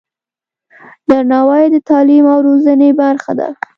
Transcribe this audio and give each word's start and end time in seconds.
درناوی 1.09 1.63
د 1.73 1.75
تعلیم 1.89 2.25
او 2.33 2.39
روزنې 2.47 2.89
برخه 3.01 3.31
ده. 3.39 3.47